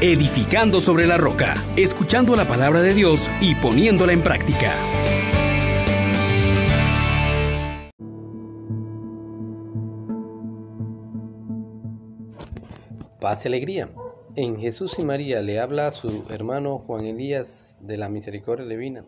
edificando 0.00 0.78
sobre 0.78 1.08
la 1.08 1.16
roca, 1.16 1.54
escuchando 1.76 2.36
la 2.36 2.44
palabra 2.44 2.82
de 2.82 2.94
Dios 2.94 3.28
y 3.40 3.56
poniéndola 3.56 4.12
en 4.12 4.22
práctica. 4.22 4.72
Paz 13.20 13.44
y 13.44 13.48
alegría. 13.48 13.88
En 14.36 14.60
Jesús 14.60 14.96
y 15.00 15.04
María 15.04 15.42
le 15.42 15.58
habla 15.58 15.88
a 15.88 15.92
su 15.92 16.22
hermano 16.30 16.78
Juan 16.78 17.04
Elías 17.04 17.76
de 17.80 17.96
la 17.96 18.08
Misericordia 18.08 18.66
Divina, 18.66 19.04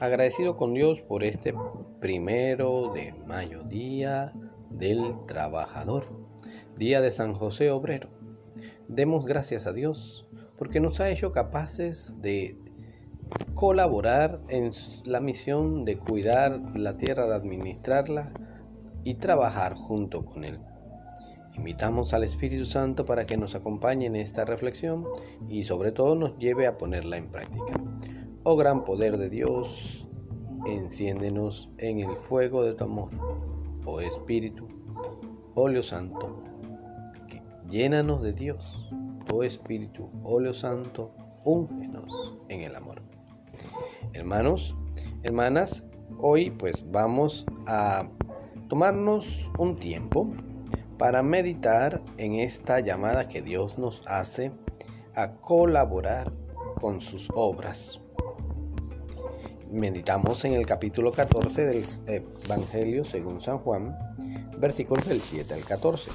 agradecido 0.00 0.58
con 0.58 0.74
Dios 0.74 1.00
por 1.00 1.24
este 1.24 1.54
primero 1.98 2.92
de 2.92 3.14
mayo, 3.26 3.62
día 3.62 4.34
del 4.68 5.14
trabajador, 5.26 6.08
día 6.76 7.00
de 7.00 7.10
San 7.10 7.32
José 7.32 7.70
Obrero. 7.70 8.19
Demos 8.90 9.24
gracias 9.24 9.68
a 9.68 9.72
Dios 9.72 10.26
porque 10.58 10.80
nos 10.80 10.98
ha 10.98 11.10
hecho 11.10 11.30
capaces 11.30 12.20
de 12.20 12.58
colaborar 13.54 14.40
en 14.48 14.72
la 15.04 15.20
misión 15.20 15.84
de 15.84 15.96
cuidar 15.96 16.60
la 16.74 16.96
tierra, 16.96 17.26
de 17.26 17.36
administrarla 17.36 18.32
y 19.04 19.14
trabajar 19.14 19.74
junto 19.74 20.24
con 20.24 20.42
Él. 20.42 20.58
Invitamos 21.56 22.14
al 22.14 22.24
Espíritu 22.24 22.64
Santo 22.64 23.04
para 23.04 23.26
que 23.26 23.36
nos 23.36 23.54
acompañe 23.54 24.06
en 24.06 24.16
esta 24.16 24.44
reflexión 24.44 25.06
y 25.48 25.62
sobre 25.62 25.92
todo 25.92 26.16
nos 26.16 26.36
lleve 26.38 26.66
a 26.66 26.76
ponerla 26.76 27.16
en 27.16 27.28
práctica. 27.28 27.72
Oh 28.42 28.56
gran 28.56 28.84
poder 28.84 29.18
de 29.18 29.30
Dios, 29.30 30.04
enciéndenos 30.66 31.70
en 31.78 32.00
el 32.00 32.16
fuego 32.16 32.64
de 32.64 32.74
tu 32.74 32.82
amor. 32.82 33.10
Oh 33.86 34.00
Espíritu, 34.00 34.66
óleo 35.54 35.84
santo, 35.84 36.42
llénanos 37.70 38.22
de 38.22 38.32
Dios. 38.32 38.90
Oh 39.32 39.44
Espíritu, 39.44 40.10
óleo 40.24 40.52
santo, 40.52 41.14
úngenos 41.44 42.38
en 42.48 42.62
el 42.62 42.74
amor. 42.74 43.00
Hermanos, 44.12 44.74
hermanas, 45.22 45.84
hoy 46.18 46.50
pues 46.50 46.74
vamos 46.90 47.46
a 47.66 48.08
tomarnos 48.68 49.24
un 49.58 49.76
tiempo 49.76 50.28
para 50.98 51.22
meditar 51.22 52.02
en 52.18 52.34
esta 52.34 52.80
llamada 52.80 53.28
que 53.28 53.40
Dios 53.40 53.78
nos 53.78 54.02
hace 54.06 54.52
a 55.14 55.32
colaborar 55.36 56.32
con 56.80 57.00
sus 57.00 57.28
obras. 57.34 58.00
Meditamos 59.70 60.44
en 60.44 60.54
el 60.54 60.66
capítulo 60.66 61.12
14 61.12 61.62
del 61.62 61.84
Evangelio 62.44 63.04
según 63.04 63.40
San 63.40 63.58
Juan, 63.58 63.96
versículos 64.58 65.06
del 65.06 65.20
7 65.20 65.54
al 65.54 65.64
14. 65.64 66.10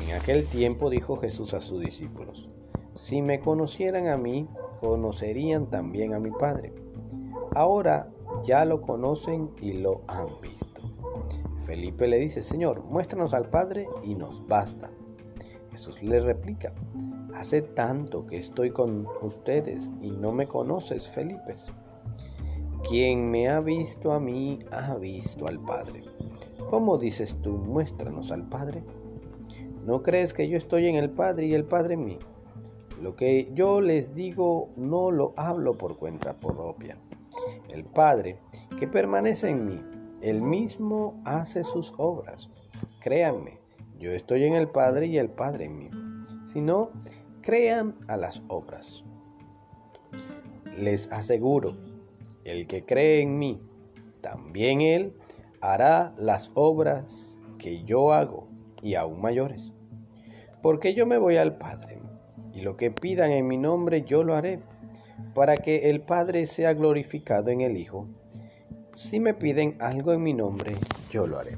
En 0.00 0.14
aquel 0.14 0.46
tiempo 0.46 0.90
dijo 0.90 1.16
Jesús 1.16 1.54
a 1.54 1.60
sus 1.60 1.80
discípulos, 1.80 2.50
si 2.94 3.22
me 3.22 3.40
conocieran 3.40 4.08
a 4.08 4.16
mí, 4.16 4.48
conocerían 4.80 5.70
también 5.70 6.14
a 6.14 6.18
mi 6.18 6.30
Padre. 6.30 6.72
Ahora 7.54 8.10
ya 8.42 8.64
lo 8.64 8.82
conocen 8.82 9.50
y 9.60 9.74
lo 9.74 10.02
han 10.08 10.40
visto. 10.40 10.82
Felipe 11.64 12.08
le 12.08 12.18
dice, 12.18 12.42
Señor, 12.42 12.82
muéstranos 12.84 13.34
al 13.34 13.48
Padre 13.48 13.88
y 14.02 14.14
nos 14.14 14.46
basta. 14.46 14.90
Jesús 15.70 16.02
le 16.02 16.20
replica, 16.20 16.74
hace 17.34 17.62
tanto 17.62 18.26
que 18.26 18.36
estoy 18.36 18.70
con 18.70 19.06
ustedes 19.22 19.90
y 20.00 20.10
no 20.10 20.32
me 20.32 20.46
conoces, 20.46 21.08
Felipe. 21.08 21.54
Quien 22.86 23.30
me 23.30 23.48
ha 23.48 23.60
visto 23.60 24.12
a 24.12 24.20
mí, 24.20 24.58
ha 24.70 24.96
visto 24.96 25.46
al 25.46 25.60
Padre. 25.60 26.04
¿Cómo 26.68 26.98
dices 26.98 27.36
tú, 27.40 27.52
muéstranos 27.52 28.32
al 28.32 28.48
Padre? 28.48 28.82
¿No 29.84 30.02
crees 30.02 30.32
que 30.32 30.48
yo 30.48 30.56
estoy 30.56 30.86
en 30.86 30.94
el 30.94 31.10
Padre 31.10 31.46
y 31.46 31.54
el 31.54 31.64
Padre 31.64 31.94
en 31.94 32.04
mí? 32.04 32.18
Lo 33.00 33.16
que 33.16 33.50
yo 33.52 33.80
les 33.80 34.14
digo 34.14 34.70
no 34.76 35.10
lo 35.10 35.34
hablo 35.36 35.76
por 35.76 35.96
cuenta 35.98 36.38
propia. 36.38 36.98
El 37.68 37.84
Padre, 37.84 38.38
que 38.78 38.86
permanece 38.86 39.50
en 39.50 39.64
mí, 39.64 39.82
él 40.20 40.40
mismo 40.40 41.20
hace 41.24 41.64
sus 41.64 41.94
obras. 41.96 42.48
Créanme, 43.00 43.58
yo 43.98 44.12
estoy 44.12 44.44
en 44.44 44.54
el 44.54 44.68
Padre 44.68 45.06
y 45.06 45.18
el 45.18 45.30
Padre 45.30 45.64
en 45.64 45.78
mí. 45.78 45.90
Si 46.46 46.60
no, 46.60 46.90
crean 47.40 47.96
a 48.06 48.16
las 48.16 48.40
obras. 48.46 49.04
Les 50.78 51.10
aseguro, 51.10 51.76
el 52.44 52.68
que 52.68 52.84
cree 52.84 53.22
en 53.22 53.36
mí, 53.36 53.60
también 54.20 54.80
él 54.80 55.16
hará 55.60 56.14
las 56.16 56.52
obras 56.54 57.40
que 57.58 57.82
yo 57.82 58.12
hago 58.12 58.48
y 58.82 58.94
aún 58.96 59.20
mayores. 59.20 59.72
Porque 60.62 60.94
yo 60.94 61.06
me 61.06 61.18
voy 61.18 61.36
al 61.36 61.56
Padre, 61.56 62.00
y 62.54 62.60
lo 62.60 62.76
que 62.76 62.90
pidan 62.90 63.32
en 63.32 63.48
mi 63.48 63.58
nombre 63.58 64.04
yo 64.04 64.22
lo 64.22 64.34
haré, 64.34 64.60
para 65.34 65.56
que 65.56 65.90
el 65.90 66.00
Padre 66.00 66.46
sea 66.46 66.72
glorificado 66.72 67.50
en 67.50 67.60
el 67.60 67.76
Hijo. 67.76 68.06
Si 68.94 69.18
me 69.18 69.34
piden 69.34 69.76
algo 69.80 70.12
en 70.12 70.22
mi 70.22 70.34
nombre, 70.34 70.76
yo 71.10 71.26
lo 71.26 71.38
haré. 71.38 71.56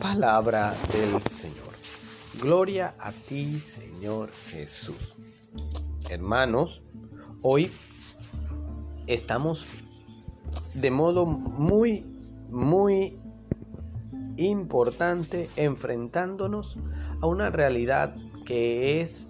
Palabra 0.00 0.74
del 0.92 1.20
Señor. 1.30 1.72
Gloria 2.40 2.94
a 2.98 3.12
ti, 3.12 3.60
Señor 3.60 4.30
Jesús. 4.50 5.14
Hermanos, 6.10 6.82
hoy 7.42 7.70
estamos 9.06 9.66
de 10.74 10.90
modo 10.90 11.26
muy, 11.26 12.04
muy 12.50 13.18
importante 14.36 15.48
enfrentándonos 15.56 16.78
a 17.22 17.26
una 17.26 17.48
realidad 17.48 18.14
que 18.44 19.00
es 19.00 19.28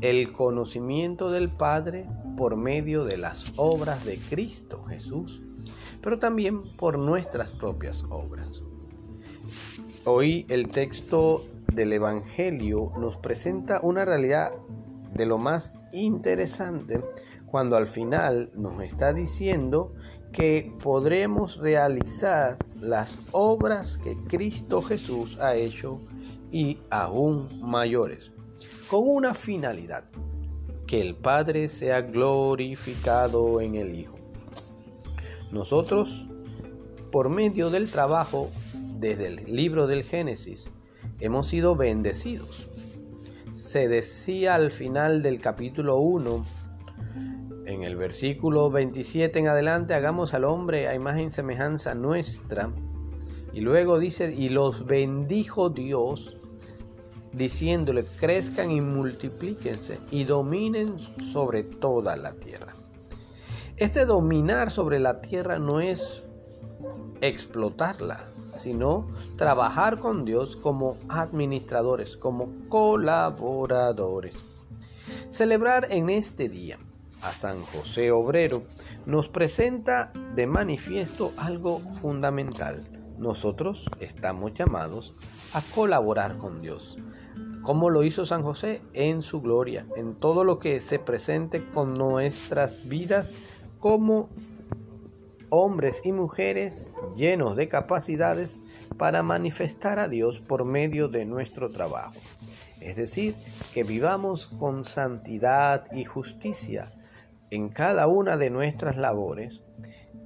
el 0.00 0.32
conocimiento 0.32 1.32
del 1.32 1.50
Padre 1.50 2.06
por 2.36 2.56
medio 2.56 3.04
de 3.04 3.16
las 3.16 3.52
obras 3.56 4.04
de 4.04 4.18
Cristo 4.18 4.84
Jesús 4.84 5.42
pero 6.02 6.18
también 6.18 6.62
por 6.76 6.98
nuestras 6.98 7.50
propias 7.52 8.04
obras. 8.10 8.60
Hoy 10.04 10.44
el 10.48 10.68
texto 10.68 11.46
del 11.72 11.92
Evangelio 11.92 12.92
nos 12.98 13.16
presenta 13.16 13.80
una 13.82 14.04
realidad 14.04 14.52
de 15.14 15.26
lo 15.26 15.38
más 15.38 15.72
interesante 15.92 17.02
cuando 17.46 17.76
al 17.76 17.86
final 17.86 18.50
nos 18.54 18.82
está 18.82 19.12
diciendo 19.12 19.92
que 20.32 20.72
podremos 20.82 21.58
realizar 21.58 22.56
las 22.80 23.16
obras 23.30 23.98
que 23.98 24.16
Cristo 24.26 24.82
Jesús 24.82 25.38
ha 25.38 25.54
hecho 25.54 26.00
y 26.52 26.78
aún 26.90 27.60
mayores, 27.60 28.30
con 28.88 29.02
una 29.04 29.34
finalidad, 29.34 30.04
que 30.86 31.00
el 31.00 31.16
Padre 31.16 31.68
sea 31.68 32.02
glorificado 32.02 33.60
en 33.60 33.74
el 33.76 33.98
Hijo. 33.98 34.16
Nosotros, 35.50 36.28
por 37.10 37.30
medio 37.30 37.70
del 37.70 37.90
trabajo 37.90 38.50
desde 39.00 39.28
el 39.28 39.56
libro 39.56 39.86
del 39.86 40.04
Génesis, 40.04 40.70
hemos 41.18 41.46
sido 41.46 41.74
bendecidos. 41.74 42.68
Se 43.54 43.88
decía 43.88 44.54
al 44.54 44.70
final 44.70 45.22
del 45.22 45.40
capítulo 45.40 45.96
1, 45.96 46.44
en 47.64 47.82
el 47.84 47.96
versículo 47.96 48.70
27 48.70 49.38
en 49.38 49.48
adelante, 49.48 49.94
hagamos 49.94 50.34
al 50.34 50.44
hombre 50.44 50.88
a 50.88 50.94
imagen 50.94 51.28
y 51.28 51.30
semejanza 51.30 51.94
nuestra. 51.94 52.70
Y 53.52 53.60
luego 53.60 53.98
dice, 53.98 54.34
y 54.34 54.48
los 54.48 54.86
bendijo 54.86 55.70
Dios, 55.70 56.38
diciéndole, 57.32 58.04
crezcan 58.04 58.70
y 58.70 58.80
multiplíquense 58.80 59.98
y 60.10 60.24
dominen 60.24 60.96
sobre 61.32 61.62
toda 61.62 62.16
la 62.16 62.32
tierra. 62.32 62.74
Este 63.76 64.06
dominar 64.06 64.70
sobre 64.70 64.98
la 65.00 65.20
tierra 65.20 65.58
no 65.58 65.80
es 65.80 66.24
explotarla, 67.20 68.28
sino 68.50 69.08
trabajar 69.36 69.98
con 69.98 70.24
Dios 70.24 70.56
como 70.56 70.98
administradores, 71.08 72.16
como 72.16 72.50
colaboradores. 72.68 74.36
Celebrar 75.30 75.88
en 75.90 76.10
este 76.10 76.48
día 76.48 76.78
a 77.22 77.32
San 77.32 77.62
José 77.62 78.10
Obrero 78.10 78.62
nos 79.06 79.28
presenta 79.28 80.12
de 80.34 80.46
manifiesto 80.46 81.32
algo 81.36 81.80
fundamental. 82.00 82.86
Nosotros 83.18 83.90
estamos 84.00 84.52
llamados 84.54 85.14
a 85.54 85.62
colaborar 85.74 86.38
con 86.38 86.60
Dios. 86.60 86.98
Como 87.62 87.90
lo 87.90 88.02
hizo 88.02 88.26
San 88.26 88.42
José? 88.42 88.82
En 88.92 89.22
su 89.22 89.40
gloria, 89.40 89.86
en 89.96 90.14
todo 90.14 90.44
lo 90.44 90.58
que 90.58 90.80
se 90.80 90.98
presente 90.98 91.64
con 91.70 91.94
nuestras 91.94 92.88
vidas 92.88 93.34
como 93.78 94.28
hombres 95.48 96.00
y 96.04 96.12
mujeres 96.12 96.88
llenos 97.14 97.56
de 97.56 97.68
capacidades 97.68 98.58
para 98.96 99.22
manifestar 99.22 99.98
a 99.98 100.08
Dios 100.08 100.40
por 100.40 100.64
medio 100.64 101.08
de 101.08 101.24
nuestro 101.24 101.70
trabajo. 101.70 102.14
Es 102.80 102.96
decir, 102.96 103.34
que 103.72 103.84
vivamos 103.84 104.46
con 104.46 104.82
santidad 104.82 105.84
y 105.92 106.04
justicia 106.04 106.92
en 107.50 107.68
cada 107.68 108.06
una 108.06 108.36
de 108.36 108.50
nuestras 108.50 108.96
labores, 108.96 109.62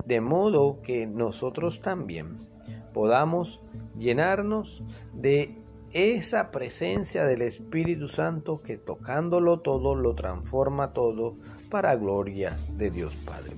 de 0.06 0.20
modo 0.20 0.80
que 0.80 1.06
nosotros 1.06 1.80
también 1.80 2.38
podamos 2.94 3.60
llenarnos 3.98 4.84
de 5.12 5.58
esa 5.96 6.50
presencia 6.50 7.24
del 7.24 7.40
Espíritu 7.40 8.06
Santo 8.06 8.60
que 8.60 8.76
tocándolo 8.76 9.60
todo 9.60 9.94
lo 9.94 10.14
transforma 10.14 10.92
todo 10.92 11.38
para 11.70 11.96
gloria 11.96 12.54
de 12.76 12.90
Dios 12.90 13.16
Padre. 13.24 13.54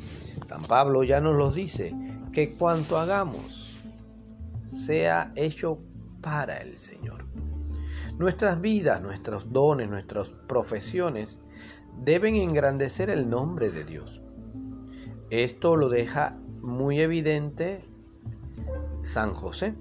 San 0.46 0.62
Pablo 0.62 1.02
ya 1.02 1.20
nos 1.20 1.34
lo 1.34 1.50
dice, 1.50 1.92
que 2.32 2.54
cuanto 2.54 2.96
hagamos 2.96 3.76
sea 4.66 5.32
hecho 5.34 5.80
para 6.20 6.58
el 6.58 6.78
Señor. 6.78 7.26
Nuestras 8.18 8.60
vidas, 8.60 9.02
nuestros 9.02 9.52
dones, 9.52 9.90
nuestras 9.90 10.28
profesiones 10.28 11.40
deben 12.04 12.36
engrandecer 12.36 13.10
el 13.10 13.28
nombre 13.28 13.70
de 13.70 13.84
Dios. 13.84 14.22
Esto 15.30 15.74
lo 15.74 15.88
deja 15.88 16.38
muy 16.60 17.00
evidente 17.00 17.84
San 19.02 19.34
José, 19.34 19.74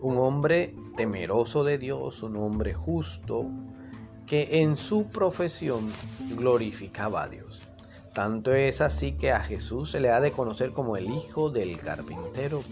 un 0.00 0.18
hombre 0.18 0.76
temeroso 0.96 1.64
de 1.64 1.78
Dios, 1.78 2.22
un 2.22 2.36
hombre 2.36 2.74
justo, 2.74 3.46
que 4.26 4.62
en 4.62 4.76
su 4.76 5.08
profesión 5.08 5.90
glorificaba 6.36 7.24
a 7.24 7.28
Dios. 7.28 7.68
Tanto 8.14 8.54
es 8.54 8.82
así 8.82 9.12
que 9.12 9.32
a 9.32 9.40
Jesús 9.40 9.90
se 9.90 10.00
le 10.00 10.10
ha 10.10 10.20
de 10.20 10.32
conocer 10.32 10.72
como 10.72 10.96
el 10.96 11.10
hijo 11.10 11.50
del 11.50 11.78
carpintero 11.78 12.62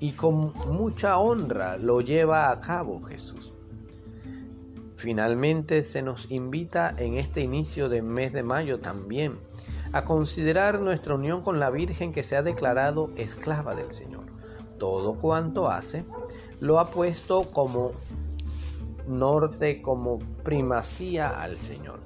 y 0.00 0.12
con 0.12 0.52
mucha 0.68 1.18
honra 1.18 1.78
lo 1.78 2.02
lleva 2.02 2.50
a 2.50 2.60
cabo 2.60 3.02
Jesús. 3.02 3.52
Finalmente 4.96 5.82
se 5.84 6.02
nos 6.02 6.30
invita 6.30 6.94
en 6.96 7.16
este 7.16 7.40
inicio 7.40 7.88
del 7.88 8.02
mes 8.02 8.32
de 8.32 8.42
mayo 8.42 8.80
también 8.80 9.38
a 9.92 10.04
considerar 10.04 10.80
nuestra 10.80 11.14
unión 11.14 11.42
con 11.42 11.58
la 11.58 11.70
Virgen 11.70 12.12
que 12.12 12.22
se 12.22 12.36
ha 12.36 12.42
declarado 12.42 13.10
esclava 13.16 13.74
del 13.74 13.92
Señor. 13.92 14.26
Todo 14.78 15.14
cuanto 15.14 15.70
hace 15.70 16.04
lo 16.62 16.78
ha 16.78 16.90
puesto 16.90 17.50
como 17.50 17.90
norte, 19.08 19.82
como 19.82 20.20
primacía 20.44 21.42
al 21.42 21.58
Señor. 21.58 21.98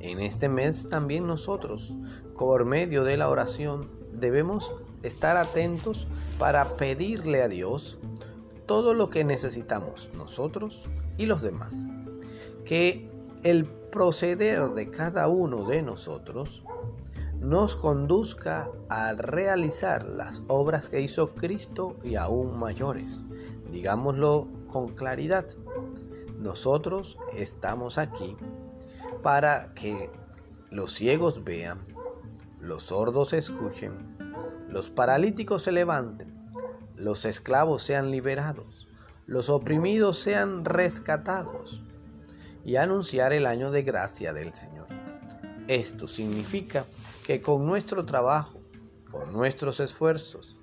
En 0.00 0.18
este 0.18 0.48
mes 0.48 0.88
también 0.88 1.28
nosotros, 1.28 1.94
por 2.36 2.64
medio 2.64 3.04
de 3.04 3.16
la 3.16 3.28
oración, 3.28 3.88
debemos 4.12 4.72
estar 5.04 5.36
atentos 5.36 6.08
para 6.40 6.76
pedirle 6.76 7.44
a 7.44 7.48
Dios 7.48 7.96
todo 8.66 8.92
lo 8.92 9.08
que 9.08 9.22
necesitamos 9.22 10.10
nosotros 10.16 10.82
y 11.16 11.26
los 11.26 11.42
demás. 11.42 11.76
Que 12.64 13.08
el 13.44 13.66
proceder 13.66 14.70
de 14.70 14.90
cada 14.90 15.28
uno 15.28 15.64
de 15.64 15.82
nosotros 15.82 16.64
nos 17.42 17.76
conduzca 17.76 18.70
a 18.88 19.14
realizar 19.14 20.06
las 20.06 20.42
obras 20.46 20.88
que 20.88 21.00
hizo 21.00 21.34
Cristo 21.34 21.96
y 22.04 22.14
aún 22.14 22.58
mayores. 22.58 23.22
Digámoslo 23.70 24.46
con 24.68 24.94
claridad. 24.94 25.46
Nosotros 26.38 27.18
estamos 27.34 27.98
aquí 27.98 28.36
para 29.22 29.74
que 29.74 30.10
los 30.70 30.94
ciegos 30.94 31.42
vean, 31.42 31.84
los 32.60 32.84
sordos 32.84 33.32
escuchen, 33.32 34.16
los 34.68 34.90
paralíticos 34.90 35.62
se 35.62 35.72
levanten, 35.72 36.32
los 36.96 37.24
esclavos 37.24 37.82
sean 37.82 38.12
liberados, 38.12 38.88
los 39.26 39.50
oprimidos 39.50 40.18
sean 40.18 40.64
rescatados 40.64 41.82
y 42.64 42.76
anunciar 42.76 43.32
el 43.32 43.46
año 43.46 43.72
de 43.72 43.82
gracia 43.82 44.32
del 44.32 44.54
Señor. 44.54 44.86
Esto 45.68 46.06
significa 46.06 46.84
que 47.32 47.40
con 47.40 47.64
nuestro 47.64 48.04
trabajo, 48.04 48.60
con 49.10 49.32
nuestros 49.32 49.80
esfuerzos, 49.80 50.54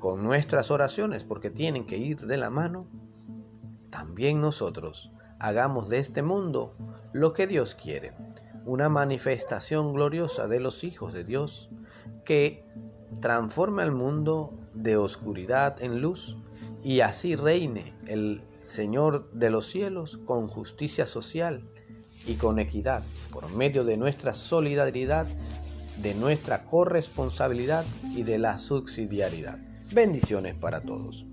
con 0.00 0.24
nuestras 0.24 0.72
oraciones, 0.72 1.22
porque 1.22 1.50
tienen 1.50 1.86
que 1.86 1.98
ir 1.98 2.26
de 2.26 2.36
la 2.36 2.50
mano, 2.50 2.88
también 3.90 4.40
nosotros 4.40 5.12
hagamos 5.38 5.88
de 5.88 6.00
este 6.00 6.24
mundo 6.24 6.74
lo 7.12 7.32
que 7.32 7.46
Dios 7.46 7.76
quiere, 7.76 8.12
una 8.64 8.88
manifestación 8.88 9.92
gloriosa 9.94 10.48
de 10.48 10.58
los 10.58 10.82
hijos 10.82 11.12
de 11.12 11.22
Dios 11.22 11.70
que 12.24 12.64
transforme 13.20 13.84
al 13.84 13.92
mundo 13.92 14.52
de 14.74 14.96
oscuridad 14.96 15.80
en 15.80 16.00
luz 16.00 16.36
y 16.82 17.02
así 17.02 17.36
reine 17.36 17.94
el 18.08 18.42
Señor 18.64 19.30
de 19.30 19.50
los 19.50 19.66
cielos 19.68 20.18
con 20.24 20.48
justicia 20.48 21.06
social 21.06 21.62
y 22.26 22.34
con 22.34 22.58
equidad 22.58 23.04
por 23.30 23.48
medio 23.48 23.84
de 23.84 23.96
nuestra 23.96 24.34
solidaridad, 24.34 25.28
de 26.02 26.14
nuestra 26.14 26.64
corresponsabilidad 26.64 27.84
y 28.14 28.22
de 28.22 28.38
la 28.38 28.58
subsidiariedad. 28.58 29.58
Bendiciones 29.92 30.54
para 30.54 30.80
todos. 30.80 31.26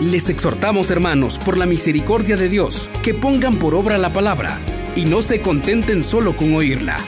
Les 0.00 0.28
exhortamos, 0.28 0.90
hermanos, 0.90 1.38
por 1.38 1.56
la 1.56 1.64
misericordia 1.64 2.36
de 2.36 2.50
Dios, 2.50 2.90
que 3.02 3.14
pongan 3.14 3.58
por 3.58 3.74
obra 3.74 3.96
la 3.96 4.12
palabra 4.12 4.58
y 4.94 5.06
no 5.06 5.22
se 5.22 5.40
contenten 5.40 6.02
solo 6.02 6.36
con 6.36 6.54
oírla. 6.54 6.98